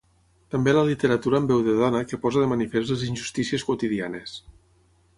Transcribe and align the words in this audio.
També 0.53 0.71
la 0.75 0.85
literatura 0.87 1.41
amb 1.41 1.53
veu 1.53 1.61
de 1.69 1.77
dona 1.81 2.03
que 2.13 2.21
posa 2.25 2.45
de 2.47 2.51
manifest 2.55 2.95
les 2.95 3.07
injustícies 3.13 3.71
quotidianes. 3.73 4.39